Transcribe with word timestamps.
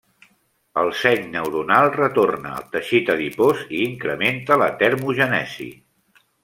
El 0.83 0.87
senyal 1.01 1.27
neuronal 1.35 1.91
retorna 1.97 2.55
al 2.61 2.67
teixit 2.73 3.13
adipós 3.17 3.63
i 3.69 3.85
incrementa 3.91 4.63
la 4.67 4.75
termogènesi. 4.85 5.73